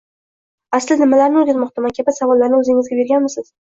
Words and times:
aslida 0.77 0.97
nimalarni 1.03 1.41
o‘rgatmoqdaman” 1.43 1.97
kabi 2.01 2.19
savollarni 2.19 2.63
o‘zingizga 2.65 3.03
berganmisiz? 3.05 3.53